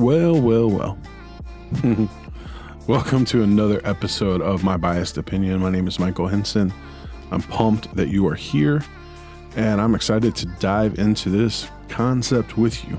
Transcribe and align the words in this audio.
Well, 0.00 0.40
well, 0.40 0.70
well. 0.70 0.98
Welcome 2.86 3.26
to 3.26 3.42
another 3.42 3.82
episode 3.84 4.40
of 4.40 4.64
My 4.64 4.78
Biased 4.78 5.18
Opinion. 5.18 5.60
My 5.60 5.68
name 5.68 5.86
is 5.86 5.98
Michael 5.98 6.26
Henson. 6.26 6.72
I'm 7.30 7.42
pumped 7.42 7.94
that 7.96 8.08
you 8.08 8.26
are 8.26 8.34
here, 8.34 8.82
and 9.56 9.78
I'm 9.78 9.94
excited 9.94 10.34
to 10.36 10.46
dive 10.58 10.98
into 10.98 11.28
this 11.28 11.68
concept 11.90 12.56
with 12.56 12.82
you. 12.88 12.98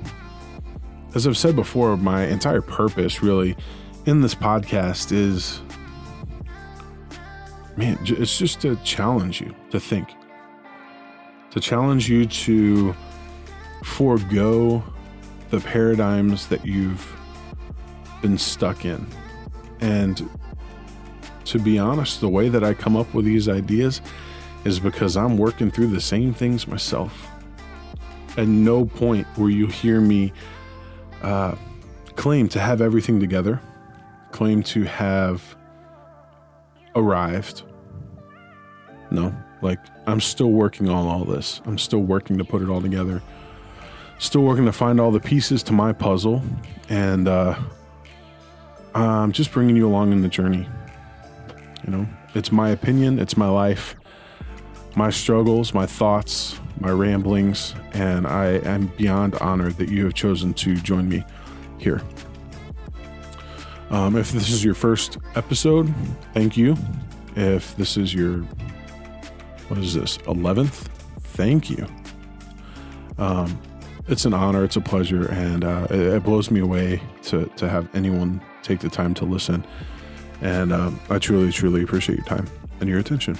As 1.15 1.25
I've 1.25 1.39
said 1.39 1.55
before, 1.55 1.97
my 1.97 2.27
entire 2.27 2.61
purpose 2.61 3.23
really 3.23 3.57
in 4.05 4.21
this 4.21 4.35
podcast 4.35 5.11
is 5.11 5.59
man, 7.77 7.97
it's 8.03 8.37
just 8.37 8.61
to 8.61 8.75
challenge 8.83 9.41
you 9.41 9.55
to 9.71 9.79
think, 9.79 10.07
to 11.49 11.59
challenge 11.59 12.07
you 12.07 12.27
to 12.27 12.95
forego 13.83 14.83
the 15.51 15.59
paradigms 15.59 16.47
that 16.47 16.65
you've 16.65 17.13
been 18.21 18.37
stuck 18.37 18.85
in. 18.85 19.05
And 19.81 20.29
to 21.45 21.59
be 21.59 21.77
honest, 21.77 22.21
the 22.21 22.29
way 22.29 22.47
that 22.49 22.63
I 22.63 22.73
come 22.73 22.95
up 22.95 23.13
with 23.13 23.25
these 23.25 23.49
ideas 23.49 24.01
is 24.63 24.79
because 24.79 25.17
I'm 25.17 25.37
working 25.37 25.69
through 25.69 25.87
the 25.87 25.99
same 25.99 26.33
things 26.33 26.67
myself. 26.67 27.27
At 28.37 28.47
no 28.47 28.85
point 28.85 29.27
will 29.37 29.49
you 29.49 29.67
hear 29.67 29.99
me 29.99 30.31
uh, 31.21 31.55
claim 32.15 32.47
to 32.49 32.59
have 32.59 32.79
everything 32.79 33.19
together, 33.19 33.61
claim 34.31 34.63
to 34.63 34.83
have 34.83 35.43
arrived. 36.95 37.63
No, 39.09 39.35
like 39.61 39.79
I'm 40.07 40.21
still 40.21 40.51
working 40.51 40.87
on 40.87 41.07
all 41.07 41.25
this. 41.25 41.59
I'm 41.65 41.77
still 41.77 42.03
working 42.03 42.37
to 42.37 42.45
put 42.45 42.61
it 42.61 42.69
all 42.69 42.81
together 42.81 43.21
still 44.21 44.41
working 44.41 44.65
to 44.65 44.71
find 44.71 44.99
all 44.99 45.11
the 45.11 45.19
pieces 45.19 45.63
to 45.63 45.73
my 45.73 45.91
puzzle, 45.91 46.43
and 46.89 47.27
uh, 47.27 47.59
I'm 48.93 49.31
just 49.31 49.51
bringing 49.51 49.75
you 49.75 49.87
along 49.87 50.11
in 50.11 50.21
the 50.21 50.27
journey. 50.27 50.67
You 51.85 51.91
know, 51.91 52.07
it's 52.35 52.51
my 52.51 52.69
opinion, 52.69 53.17
it's 53.17 53.35
my 53.35 53.49
life, 53.49 53.95
my 54.95 55.09
struggles, 55.09 55.73
my 55.73 55.87
thoughts, 55.87 56.59
my 56.79 56.91
ramblings, 56.91 57.73
and 57.93 58.27
I 58.27 58.59
am 58.59 58.87
beyond 58.95 59.35
honored 59.35 59.73
that 59.77 59.89
you 59.89 60.05
have 60.05 60.13
chosen 60.13 60.53
to 60.53 60.75
join 60.75 61.09
me 61.09 61.25
here. 61.79 62.01
Um, 63.89 64.15
if 64.15 64.31
this 64.31 64.51
is 64.51 64.63
your 64.63 64.75
first 64.75 65.17
episode, 65.33 65.91
thank 66.33 66.55
you. 66.55 66.77
If 67.35 67.75
this 67.75 67.97
is 67.97 68.13
your, 68.13 68.43
what 69.67 69.79
is 69.79 69.95
this, 69.95 70.19
11th, 70.19 70.87
thank 71.21 71.71
you. 71.71 71.87
Um, 73.17 73.59
it's 74.07 74.25
an 74.25 74.33
honor, 74.33 74.63
it's 74.63 74.75
a 74.75 74.81
pleasure, 74.81 75.29
and 75.31 75.63
uh, 75.63 75.87
it, 75.89 75.99
it, 75.99 76.23
blows 76.23 76.51
me 76.51 76.59
away 76.59 77.01
to 77.23 77.45
to 77.57 77.69
have 77.69 77.93
anyone 77.95 78.41
take 78.63 78.79
the 78.79 78.89
time 78.89 79.13
to 79.15 79.25
listen. 79.25 79.65
And 80.41 80.73
um, 80.73 80.99
I 81.09 81.19
truly, 81.19 81.51
truly 81.51 81.83
appreciate 81.83 82.17
your 82.17 82.25
time 82.25 82.47
and 82.79 82.89
your 82.89 82.99
attention. 82.99 83.37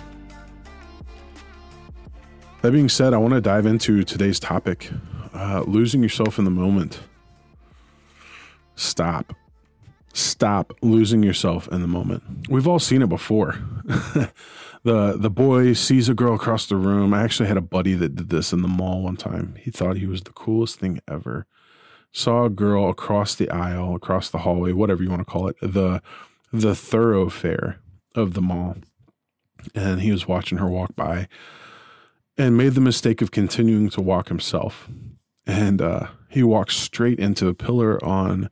That 2.61 2.71
being 2.71 2.89
said, 2.89 3.13
I 3.13 3.17
want 3.17 3.33
to 3.33 3.41
dive 3.41 3.65
into 3.65 4.03
today's 4.03 4.39
topic 4.39 4.91
uh, 5.33 5.63
losing 5.65 6.03
yourself 6.03 6.37
in 6.37 6.45
the 6.45 6.51
moment. 6.51 6.99
Stop. 8.75 9.33
Stop 10.13 10.73
losing 10.81 11.23
yourself 11.23 11.67
in 11.69 11.81
the 11.81 11.87
moment. 11.87 12.49
We've 12.49 12.67
all 12.67 12.79
seen 12.79 13.01
it 13.01 13.09
before. 13.09 13.57
the 14.83 15.15
the 15.17 15.29
boy 15.29 15.73
sees 15.73 16.09
a 16.09 16.13
girl 16.13 16.35
across 16.35 16.65
the 16.65 16.75
room. 16.75 17.13
I 17.13 17.23
actually 17.23 17.47
had 17.47 17.57
a 17.57 17.61
buddy 17.61 17.93
that 17.93 18.15
did 18.15 18.29
this 18.29 18.51
in 18.51 18.61
the 18.61 18.67
mall 18.67 19.03
one 19.03 19.15
time. 19.15 19.55
He 19.59 19.71
thought 19.71 19.97
he 19.97 20.07
was 20.07 20.21
the 20.21 20.31
coolest 20.31 20.79
thing 20.79 20.99
ever. 21.07 21.45
Saw 22.11 22.45
a 22.45 22.49
girl 22.49 22.89
across 22.89 23.35
the 23.35 23.49
aisle, 23.49 23.95
across 23.95 24.29
the 24.29 24.39
hallway, 24.39 24.73
whatever 24.73 25.01
you 25.01 25.09
want 25.09 25.21
to 25.21 25.31
call 25.31 25.47
it, 25.47 25.55
the 25.61 26.01
the 26.51 26.75
thoroughfare 26.75 27.79
of 28.13 28.33
the 28.33 28.41
mall. 28.41 28.77
And 29.73 30.01
he 30.01 30.11
was 30.11 30.27
watching 30.27 30.57
her 30.57 30.67
walk 30.67 30.95
by 30.95 31.27
and 32.37 32.57
made 32.57 32.73
the 32.73 32.81
mistake 32.81 33.21
of 33.21 33.31
continuing 33.31 33.89
to 33.91 34.01
walk 34.01 34.27
himself. 34.27 34.89
And 35.45 35.81
uh, 35.81 36.07
he 36.29 36.43
walked 36.43 36.71
straight 36.71 37.19
into 37.19 37.47
a 37.47 37.53
pillar 37.53 38.03
on 38.03 38.49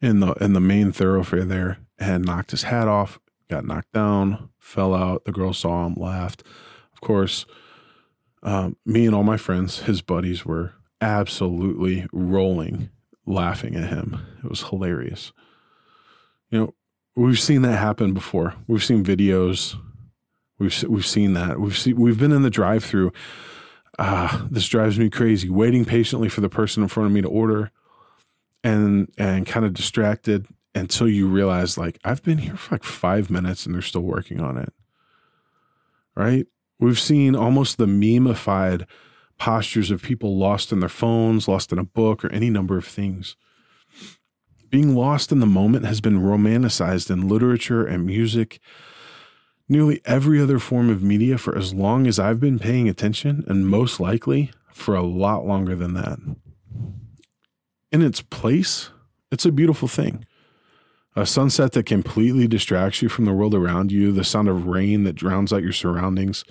in 0.00 0.20
the 0.20 0.32
in 0.34 0.52
the 0.52 0.60
main 0.60 0.92
thoroughfare 0.92 1.44
there 1.44 1.78
and 1.98 2.24
knocked 2.24 2.52
his 2.52 2.64
hat 2.64 2.88
off, 2.88 3.18
got 3.48 3.64
knocked 3.64 3.92
down, 3.92 4.50
fell 4.58 4.94
out. 4.94 5.24
The 5.24 5.32
girl 5.32 5.52
saw 5.52 5.86
him, 5.86 5.94
laughed. 5.94 6.42
Of 6.92 7.00
course, 7.00 7.46
um, 8.42 8.76
me 8.84 9.06
and 9.06 9.14
all 9.14 9.24
my 9.24 9.36
friends, 9.36 9.80
his 9.80 10.02
buddies, 10.02 10.44
were 10.44 10.74
absolutely 11.00 12.06
rolling, 12.12 12.90
laughing 13.26 13.76
at 13.76 13.88
him. 13.88 14.20
It 14.42 14.48
was 14.48 14.62
hilarious. 14.62 15.32
You 16.50 16.58
know, 16.58 16.74
we've 17.14 17.40
seen 17.40 17.62
that 17.62 17.78
happen 17.78 18.12
before. 18.12 18.54
We've 18.66 18.84
seen 18.84 19.04
videos. 19.04 19.76
We've 20.58 20.82
we've 20.84 21.06
seen 21.06 21.34
that. 21.34 21.60
We've 21.60 21.76
seen 21.76 21.96
we've 21.96 22.18
been 22.18 22.32
in 22.32 22.42
the 22.42 22.50
drive-through. 22.50 23.12
Ah, 23.98 24.46
this 24.50 24.68
drives 24.68 24.98
me 24.98 25.10
crazy. 25.10 25.50
Waiting 25.50 25.84
patiently 25.84 26.28
for 26.28 26.40
the 26.40 26.48
person 26.48 26.82
in 26.82 26.88
front 26.88 27.08
of 27.08 27.12
me 27.12 27.20
to 27.20 27.28
order, 27.28 27.70
and 28.62 29.12
and 29.18 29.46
kind 29.46 29.64
of 29.64 29.72
distracted 29.72 30.46
until 30.74 31.08
you 31.08 31.28
realize 31.28 31.76
like 31.76 31.98
I've 32.04 32.22
been 32.22 32.38
here 32.38 32.56
for 32.56 32.74
like 32.74 32.84
five 32.84 33.30
minutes 33.30 33.66
and 33.66 33.74
they're 33.74 33.82
still 33.82 34.02
working 34.02 34.40
on 34.40 34.56
it. 34.56 34.72
Right? 36.14 36.46
We've 36.78 36.98
seen 36.98 37.36
almost 37.36 37.76
the 37.76 37.86
memeified 37.86 38.86
postures 39.38 39.90
of 39.90 40.02
people 40.02 40.38
lost 40.38 40.70
in 40.72 40.80
their 40.80 40.88
phones, 40.88 41.48
lost 41.48 41.72
in 41.72 41.78
a 41.78 41.84
book, 41.84 42.24
or 42.24 42.32
any 42.32 42.50
number 42.50 42.76
of 42.76 42.86
things. 42.86 43.36
Being 44.70 44.94
lost 44.94 45.32
in 45.32 45.40
the 45.40 45.46
moment 45.46 45.86
has 45.86 46.00
been 46.00 46.20
romanticized 46.20 47.10
in 47.10 47.28
literature 47.28 47.84
and 47.84 48.06
music, 48.06 48.60
nearly 49.68 50.00
every 50.04 50.40
other 50.40 50.58
form 50.58 50.88
of 50.90 51.02
media 51.02 51.38
for 51.38 51.56
as 51.56 51.74
long 51.74 52.06
as 52.06 52.18
I've 52.18 52.40
been 52.40 52.58
paying 52.58 52.88
attention, 52.88 53.44
and 53.48 53.68
most 53.68 53.98
likely 53.98 54.52
for 54.72 54.94
a 54.94 55.02
lot 55.02 55.46
longer 55.46 55.74
than 55.74 55.94
that. 55.94 56.18
In 57.92 58.02
its 58.02 58.22
place, 58.22 58.90
it's 59.30 59.44
a 59.44 59.52
beautiful 59.52 59.88
thing 59.88 60.24
a 61.16 61.26
sunset 61.26 61.72
that 61.72 61.86
completely 61.86 62.46
distracts 62.46 63.02
you 63.02 63.08
from 63.08 63.24
the 63.24 63.32
world 63.32 63.52
around 63.52 63.90
you, 63.90 64.12
the 64.12 64.22
sound 64.22 64.48
of 64.48 64.66
rain 64.66 65.02
that 65.02 65.16
drowns 65.16 65.52
out 65.52 65.62
your 65.62 65.72
surroundings, 65.72 66.44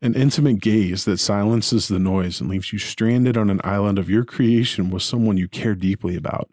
an 0.00 0.14
intimate 0.14 0.60
gaze 0.60 1.04
that 1.04 1.18
silences 1.18 1.88
the 1.88 1.98
noise 1.98 2.40
and 2.40 2.48
leaves 2.48 2.72
you 2.72 2.78
stranded 2.78 3.36
on 3.36 3.50
an 3.50 3.60
island 3.64 3.98
of 3.98 4.08
your 4.08 4.24
creation 4.24 4.88
with 4.88 5.02
someone 5.02 5.36
you 5.36 5.46
care 5.46 5.74
deeply 5.74 6.16
about. 6.16 6.50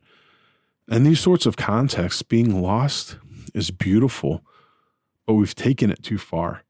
And 0.89 1.05
these 1.05 1.21
sorts 1.21 1.45
of 1.45 1.55
contexts, 1.55 2.23
being 2.23 2.61
lost 2.61 3.17
is 3.53 3.71
beautiful, 3.71 4.41
but 5.25 5.35
we've 5.35 5.55
taken 5.55 5.89
it 5.91 6.03
too 6.03 6.17
far. 6.17 6.63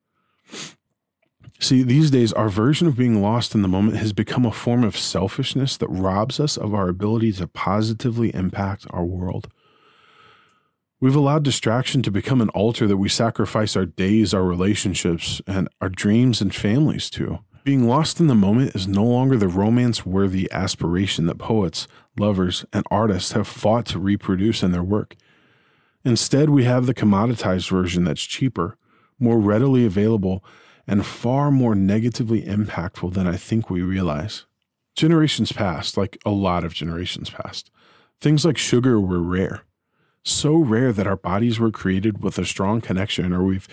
See, 1.63 1.81
these 1.81 2.12
days, 2.12 2.34
our 2.34 2.50
version 2.50 2.88
of 2.88 2.97
being 2.97 3.22
lost 3.22 3.56
in 3.56 3.62
the 3.62 3.69
moment 3.69 3.96
has 3.96 4.12
become 4.12 4.46
a 4.46 4.51
form 4.51 4.84
of 4.84 4.97
selfishness 4.97 5.78
that 5.78 5.88
robs 5.88 6.38
us 6.38 6.57
of 6.57 6.74
our 6.74 6.90
ability 6.90 7.31
to 7.34 7.47
positively 7.47 8.35
impact 8.35 8.85
our 8.90 9.06
world. 9.06 9.47
We've 11.00 11.16
allowed 11.16 11.44
distraction 11.44 12.01
to 12.01 12.12
become 12.12 12.41
an 12.41 12.50
altar 12.50 12.85
that 12.85 12.97
we 12.97 13.07
sacrifice 13.07 13.78
our 13.78 13.85
days, 13.85 14.34
our 14.34 14.44
relationships, 14.44 15.41
and 15.47 15.69
our 15.79 15.88
dreams 15.88 16.41
and 16.41 16.53
families 16.53 17.09
to. 17.12 17.40
Being 17.63 17.88
lost 17.88 18.19
in 18.19 18.28
the 18.28 18.35
moment 18.35 18.75
is 18.75 18.85
no 18.85 19.06
longer 19.06 19.38
the 19.38 19.47
romance 19.47 20.06
worthy 20.06 20.51
aspiration 20.51 21.28
that 21.28 21.38
poets, 21.38 21.88
lovers, 22.19 22.66
and 22.74 22.85
artists 22.91 23.31
have 23.31 23.47
fought 23.47 23.85
to 23.85 24.00
reproduce 24.00 24.63
in 24.63 24.74
their 24.74 24.84
work. 24.84 25.16
Instead, 26.03 26.50
we 26.50 26.66
have 26.66 26.88
the 26.88 26.94
commoditized 26.94 27.69
version 27.69 28.04
that's 28.04 28.25
cheaper, 28.25 28.77
more 29.18 29.39
readily 29.39 29.86
available, 29.86 30.44
and 30.88 31.06
far 31.06 31.51
more 31.51 31.75
negatively 31.75 32.44
impactful 32.44 33.13
than 33.13 33.27
I 33.27 33.38
think 33.38 33.69
we 33.69 33.81
realize. 33.81 34.45
Generations 34.95 35.51
past, 35.51 35.97
like 35.97 36.18
a 36.25 36.30
lot 36.30 36.63
of 36.63 36.74
generations 36.74 37.30
past, 37.30 37.71
things 38.21 38.45
like 38.45 38.57
sugar 38.57 39.00
were 39.00 39.21
rare 39.21 39.63
so 40.24 40.56
rare 40.56 40.94
that 40.94 41.07
our 41.07 41.18
bodies 41.18 41.59
were 41.59 41.71
created 41.71 42.24
with 42.24 42.38
a 42.38 42.45
strong 42.45 42.81
connection 42.81 43.33
or 43.33 43.44
we've 43.44 43.68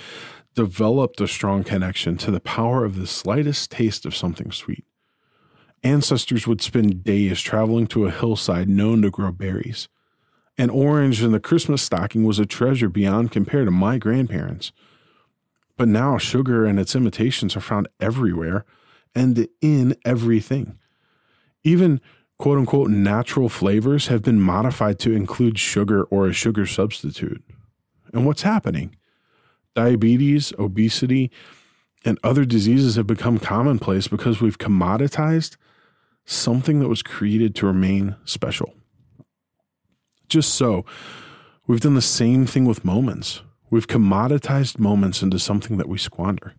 developed 0.54 1.20
a 1.20 1.28
strong 1.28 1.62
connection 1.62 2.16
to 2.16 2.30
the 2.30 2.40
power 2.40 2.84
of 2.84 2.96
the 2.96 3.06
slightest 3.06 3.70
taste 3.70 4.04
of 4.04 4.16
something 4.16 4.50
sweet. 4.50 4.84
Ancestors 5.82 6.46
would 6.46 6.60
spend 6.60 7.04
days 7.04 7.40
traveling 7.40 7.86
to 7.86 8.06
a 8.06 8.10
hillside 8.10 8.68
known 8.68 9.00
to 9.02 9.10
grow 9.10 9.30
berries. 9.30 9.88
An 10.58 10.68
orange 10.68 11.22
in 11.22 11.32
the 11.32 11.40
Christmas 11.40 11.80
stocking 11.80 12.24
was 12.24 12.38
a 12.38 12.44
treasure 12.44 12.88
beyond 12.88 13.30
compare 13.30 13.64
to 13.64 13.70
my 13.70 13.96
grandparents. 13.96 14.72
But 15.80 15.88
now 15.88 16.18
sugar 16.18 16.66
and 16.66 16.78
its 16.78 16.94
imitations 16.94 17.56
are 17.56 17.62
found 17.62 17.88
everywhere 17.98 18.66
and 19.14 19.48
in 19.62 19.96
everything. 20.04 20.78
Even 21.64 22.02
quote 22.38 22.58
unquote 22.58 22.90
natural 22.90 23.48
flavors 23.48 24.08
have 24.08 24.20
been 24.20 24.42
modified 24.42 24.98
to 24.98 25.14
include 25.14 25.58
sugar 25.58 26.02
or 26.04 26.28
a 26.28 26.34
sugar 26.34 26.66
substitute. 26.66 27.42
And 28.12 28.26
what's 28.26 28.42
happening? 28.42 28.94
Diabetes, 29.74 30.52
obesity, 30.58 31.30
and 32.04 32.18
other 32.22 32.44
diseases 32.44 32.96
have 32.96 33.06
become 33.06 33.38
commonplace 33.38 34.06
because 34.06 34.38
we've 34.38 34.58
commoditized 34.58 35.56
something 36.26 36.80
that 36.80 36.88
was 36.88 37.02
created 37.02 37.54
to 37.54 37.66
remain 37.66 38.16
special. 38.26 38.74
Just 40.28 40.54
so, 40.54 40.84
we've 41.66 41.80
done 41.80 41.94
the 41.94 42.02
same 42.02 42.44
thing 42.44 42.66
with 42.66 42.84
moments. 42.84 43.40
We've 43.70 43.86
commoditized 43.86 44.80
moments 44.80 45.22
into 45.22 45.38
something 45.38 45.78
that 45.78 45.88
we 45.88 45.96
squander. 45.96 46.54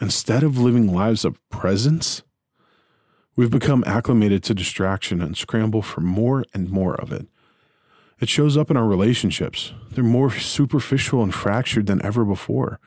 Instead 0.00 0.42
of 0.42 0.58
living 0.58 0.92
lives 0.92 1.24
of 1.24 1.38
presence, 1.48 2.22
we've 3.36 3.50
become 3.50 3.84
acclimated 3.86 4.42
to 4.44 4.54
distraction 4.54 5.22
and 5.22 5.36
scramble 5.36 5.80
for 5.80 6.00
more 6.00 6.44
and 6.52 6.68
more 6.70 6.96
of 6.96 7.12
it. 7.12 7.28
It 8.20 8.28
shows 8.28 8.56
up 8.56 8.68
in 8.68 8.76
our 8.76 8.86
relationships. 8.86 9.72
They're 9.92 10.02
more 10.02 10.30
superficial 10.32 11.22
and 11.22 11.32
fractured 11.32 11.86
than 11.86 12.04
ever 12.04 12.24
before. 12.24 12.80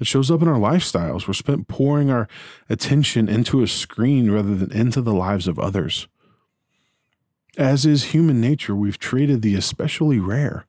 It 0.00 0.06
shows 0.06 0.30
up 0.30 0.40
in 0.40 0.48
our 0.48 0.58
lifestyles. 0.58 1.28
We're 1.28 1.34
spent 1.34 1.68
pouring 1.68 2.10
our 2.10 2.28
attention 2.70 3.28
into 3.28 3.62
a 3.62 3.66
screen 3.66 4.30
rather 4.30 4.54
than 4.54 4.72
into 4.72 5.02
the 5.02 5.14
lives 5.14 5.48
of 5.48 5.58
others. 5.58 6.08
As 7.58 7.84
is 7.84 8.04
human 8.04 8.40
nature, 8.40 8.74
we've 8.74 8.98
traded 8.98 9.42
the 9.42 9.54
especially 9.54 10.18
rare 10.18 10.66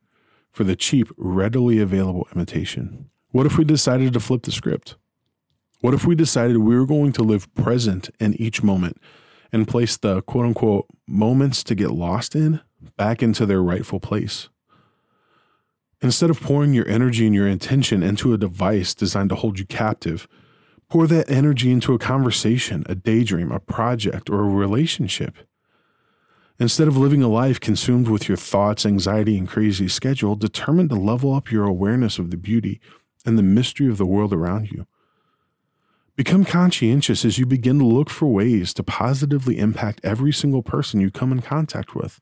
for 0.57 0.63
the 0.63 0.75
cheap, 0.75 1.07
readily 1.17 1.77
available 1.77 2.27
imitation. 2.35 3.11
What 3.29 3.45
if 3.45 3.59
we 3.59 3.63
decided 3.63 4.11
to 4.13 4.19
flip 4.19 4.41
the 4.41 4.51
script? 4.51 4.95
What 5.81 5.93
if 5.93 6.03
we 6.03 6.15
decided 6.15 6.57
we 6.57 6.75
were 6.75 6.87
going 6.87 7.11
to 7.11 7.21
live 7.21 7.53
present 7.53 8.09
in 8.19 8.33
each 8.41 8.63
moment 8.63 8.97
and 9.53 9.67
place 9.67 9.97
the 9.97 10.23
quote 10.23 10.47
unquote 10.47 10.87
moments 11.07 11.63
to 11.65 11.75
get 11.75 11.91
lost 11.91 12.35
in 12.35 12.59
back 12.97 13.21
into 13.21 13.45
their 13.45 13.61
rightful 13.61 13.99
place? 13.99 14.49
Instead 16.01 16.31
of 16.31 16.41
pouring 16.41 16.73
your 16.73 16.87
energy 16.87 17.27
and 17.27 17.35
your 17.35 17.47
intention 17.47 18.01
into 18.01 18.33
a 18.33 18.37
device 18.37 18.95
designed 18.95 19.29
to 19.29 19.35
hold 19.35 19.59
you 19.59 19.65
captive, 19.67 20.27
pour 20.89 21.05
that 21.05 21.29
energy 21.29 21.71
into 21.71 21.93
a 21.93 21.99
conversation, 21.99 22.83
a 22.87 22.95
daydream, 22.95 23.51
a 23.51 23.59
project, 23.59 24.27
or 24.27 24.39
a 24.39 24.49
relationship. 24.49 25.35
Instead 26.59 26.87
of 26.87 26.97
living 26.97 27.21
a 27.21 27.27
life 27.27 27.59
consumed 27.59 28.07
with 28.07 28.27
your 28.27 28.37
thoughts, 28.37 28.85
anxiety, 28.85 29.37
and 29.37 29.47
crazy 29.47 29.87
schedule, 29.87 30.35
determine 30.35 30.89
to 30.89 30.95
level 30.95 31.33
up 31.33 31.51
your 31.51 31.65
awareness 31.65 32.17
of 32.17 32.31
the 32.31 32.37
beauty 32.37 32.79
and 33.25 33.37
the 33.37 33.43
mystery 33.43 33.87
of 33.87 33.97
the 33.97 34.05
world 34.05 34.33
around 34.33 34.71
you. 34.71 34.87
Become 36.15 36.45
conscientious 36.45 37.23
as 37.23 37.37
you 37.37 37.45
begin 37.45 37.77
to 37.77 37.85
look 37.85 38.09
for 38.09 38.25
ways 38.25 38.73
to 38.73 38.83
positively 38.83 39.59
impact 39.59 40.01
every 40.03 40.33
single 40.33 40.63
person 40.63 40.99
you 40.99 41.11
come 41.11 41.31
in 41.31 41.43
contact 41.43 41.93
with, 41.93 42.19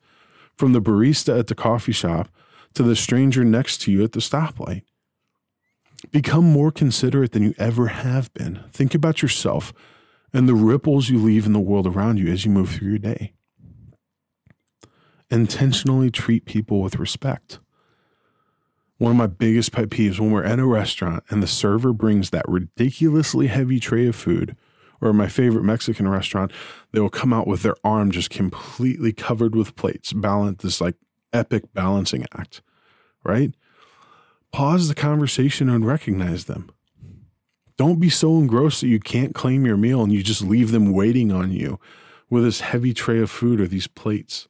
from 0.57 0.73
the 0.73 0.81
barista 0.81 1.39
at 1.39 1.47
the 1.47 1.55
coffee 1.55 1.93
shop 1.93 2.27
to 2.73 2.83
the 2.83 2.95
stranger 2.95 3.45
next 3.45 3.79
to 3.81 3.91
you 3.91 4.03
at 4.03 4.11
the 4.11 4.19
stoplight. 4.19 4.83
Become 6.11 6.43
more 6.43 6.71
considerate 6.71 7.31
than 7.31 7.43
you 7.43 7.53
ever 7.57 7.87
have 7.87 8.33
been. 8.33 8.65
Think 8.73 8.93
about 8.93 9.21
yourself 9.21 9.71
and 10.33 10.49
the 10.49 10.55
ripples 10.55 11.07
you 11.09 11.17
leave 11.17 11.45
in 11.45 11.53
the 11.53 11.59
world 11.59 11.87
around 11.87 12.19
you 12.19 12.27
as 12.27 12.43
you 12.43 12.51
move 12.51 12.71
through 12.71 12.89
your 12.89 12.97
day. 12.97 13.31
Intentionally 15.31 16.11
treat 16.11 16.45
people 16.45 16.81
with 16.81 16.97
respect. 16.97 17.59
One 18.97 19.11
of 19.11 19.17
my 19.17 19.27
biggest 19.27 19.71
pet 19.71 19.89
peeves 19.89 20.19
when 20.19 20.31
we're 20.31 20.43
at 20.43 20.59
a 20.59 20.65
restaurant 20.65 21.23
and 21.29 21.43
the 21.43 21.47
server 21.47 21.91
brings 21.91 22.29
that 22.29 22.47
ridiculously 22.47 23.47
heavy 23.47 23.79
tray 23.79 24.07
of 24.07 24.15
food, 24.15 24.55
or 25.01 25.11
my 25.13 25.27
favorite 25.27 25.63
Mexican 25.63 26.07
restaurant, 26.07 26.51
they 26.91 26.99
will 26.99 27.09
come 27.09 27.33
out 27.33 27.47
with 27.47 27.61
their 27.61 27.75
arm 27.83 28.11
just 28.11 28.29
completely 28.29 29.11
covered 29.11 29.55
with 29.55 29.75
plates, 29.75 30.13
balance 30.13 30.63
this 30.63 30.79
like 30.79 30.95
epic 31.33 31.73
balancing 31.73 32.25
act, 32.37 32.61
right? 33.23 33.53
Pause 34.53 34.87
the 34.87 34.95
conversation 34.95 35.69
and 35.69 35.85
recognize 35.85 36.45
them. 36.45 36.71
Don't 37.77 37.99
be 37.99 38.09
so 38.09 38.37
engrossed 38.37 38.79
that 38.81 38.87
you 38.87 39.01
can't 39.01 39.35
claim 39.35 39.65
your 39.65 39.75
meal 39.75 40.01
and 40.01 40.13
you 40.13 40.23
just 40.23 40.41
leave 40.41 40.71
them 40.71 40.93
waiting 40.93 41.31
on 41.31 41.51
you 41.51 41.77
with 42.29 42.43
this 42.43 42.61
heavy 42.61 42.93
tray 42.93 43.19
of 43.19 43.29
food 43.29 43.59
or 43.59 43.67
these 43.67 43.87
plates. 43.87 44.47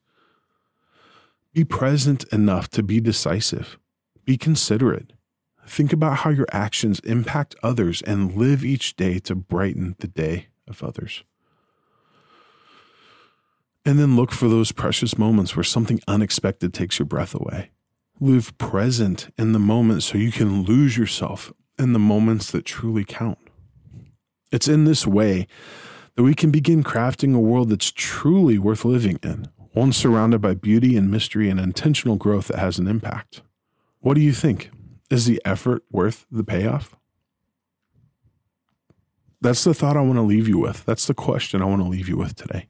Be 1.56 1.64
present 1.64 2.26
enough 2.34 2.68
to 2.72 2.84
be 2.84 3.00
decisive. 3.00 3.80
Be 4.26 4.36
considerate. 4.36 5.14
Think 5.66 5.94
about 5.94 6.18
how 6.18 6.30
your 6.30 6.48
actions 6.52 7.00
impact 7.06 7.56
others 7.64 8.02
and 8.02 8.36
live 8.36 8.66
each 8.66 8.98
day 8.98 9.20
to 9.20 9.36
brighten 9.36 9.96
the 10.00 10.10
day 10.10 10.48
of 10.68 10.84
others. 10.84 11.24
And 13.86 13.98
then 13.98 14.18
look 14.18 14.34
for 14.34 14.50
those 14.50 14.74
precious 14.74 15.18
moments 15.18 15.56
where 15.56 15.64
something 15.64 16.02
unexpected 16.10 16.74
takes 16.74 17.00
your 17.00 17.06
breath 17.06 17.34
away. 17.34 17.72
Live 18.20 18.58
present 18.58 19.34
in 19.38 19.54
the 19.54 19.60
moment 19.60 20.04
so 20.04 20.18
you 20.18 20.34
can 20.34 20.64
lose 20.64 20.98
yourself 20.98 21.54
in 21.80 21.94
the 21.94 22.00
moments 22.00 22.52
that 22.52 22.66
truly 22.66 23.06
count. 23.06 23.40
It's 24.52 24.68
in 24.68 24.84
this 24.84 25.08
way 25.08 25.48
that 26.16 26.24
we 26.24 26.36
can 26.36 26.52
begin 26.52 26.84
crafting 26.84 27.34
a 27.34 27.40
world 27.40 27.70
that's 27.70 27.94
truly 27.94 28.58
worth 28.58 28.84
living 28.84 29.20
in, 29.24 29.48
one 29.76 29.92
surrounded 29.92 30.40
by 30.40 30.54
beauty 30.54 30.96
and 30.96 31.12
mystery 31.12 31.50
and 31.50 31.60
intentional 31.60 32.16
growth 32.16 32.48
that 32.48 32.60
has 32.60 32.80
an 32.80 32.88
impact. 32.88 33.42
What 34.00 34.14
do 34.14 34.22
you 34.22 34.32
think? 34.32 34.72
Is 35.10 35.26
the 35.26 35.42
effort 35.44 35.84
worth 35.92 36.26
the 36.32 36.46
payoff? 36.46 36.96
That's 39.42 39.66
the 39.66 39.74
thought 39.74 39.98
I 39.98 40.02
want 40.02 40.16
to 40.16 40.22
leave 40.22 40.48
you 40.48 40.58
with. 40.58 40.86
That's 40.86 41.06
the 41.08 41.14
question 41.14 41.62
I 41.62 41.66
want 41.66 41.82
to 41.82 41.88
leave 41.90 42.08
you 42.08 42.16
with 42.18 42.36
today 42.36 42.68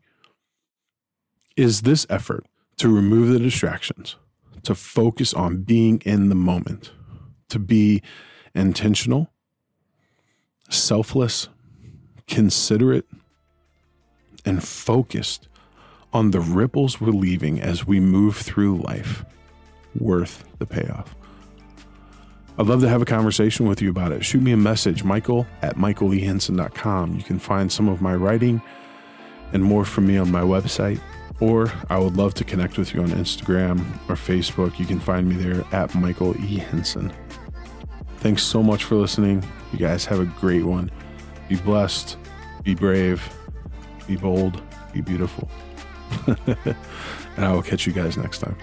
is 1.55 1.83
this 1.83 2.05
effort 2.09 2.45
to 2.77 2.89
remove 2.89 3.29
the 3.29 3.39
distractions, 3.39 4.17
to 4.63 4.75
focus 4.75 5.33
on 5.33 5.61
being 5.61 6.01
in 6.05 6.27
the 6.29 6.35
moment, 6.35 6.91
to 7.49 7.59
be 7.59 8.01
intentional, 8.53 9.31
selfless, 10.69 11.47
considerate, 12.27 13.05
and 14.43 14.61
focused 14.61 15.47
on 16.15 16.31
the 16.31 16.39
ripples 16.39 17.01
we're 17.01 17.09
leaving 17.09 17.59
as 17.59 17.85
we 17.85 17.99
move 17.99 18.37
through 18.37 18.77
life 18.77 19.25
worth 19.99 20.45
the 20.59 20.65
payoff. 20.65 21.13
I'd 22.57 22.67
love 22.67 22.79
to 22.81 22.87
have 22.87 23.01
a 23.01 23.05
conversation 23.05 23.67
with 23.67 23.81
you 23.81 23.89
about 23.89 24.13
it. 24.13 24.23
Shoot 24.23 24.41
me 24.41 24.53
a 24.53 24.57
message, 24.57 25.03
michael 25.03 25.45
at 25.61 25.75
michaelehenson.com. 25.75 27.17
You 27.17 27.23
can 27.23 27.37
find 27.37 27.69
some 27.69 27.89
of 27.89 28.01
my 28.01 28.15
writing 28.15 28.61
and 29.51 29.61
more 29.61 29.83
from 29.83 30.07
me 30.07 30.17
on 30.17 30.31
my 30.31 30.39
website, 30.39 31.01
or 31.41 31.69
I 31.89 31.99
would 31.99 32.15
love 32.15 32.33
to 32.35 32.45
connect 32.45 32.77
with 32.77 32.93
you 32.93 33.01
on 33.01 33.09
Instagram 33.09 33.81
or 34.07 34.15
Facebook. 34.15 34.79
You 34.79 34.85
can 34.85 35.01
find 35.01 35.27
me 35.27 35.35
there 35.35 35.65
at 35.73 35.93
Michael 35.95 36.33
E. 36.37 36.59
Henson. 36.59 37.11
Thanks 38.19 38.41
so 38.41 38.63
much 38.63 38.85
for 38.85 38.95
listening. 38.95 39.43
You 39.73 39.79
guys 39.79 40.05
have 40.05 40.21
a 40.21 40.25
great 40.39 40.63
one. 40.63 40.89
Be 41.49 41.57
blessed, 41.57 42.15
be 42.63 42.73
brave, 42.73 43.21
be 44.07 44.15
bold, 44.15 44.61
be 44.93 45.01
beautiful. 45.01 45.49
and 46.27 47.45
I 47.45 47.51
will 47.53 47.63
catch 47.63 47.85
you 47.85 47.93
guys 47.93 48.17
next 48.17 48.39
time. 48.39 48.55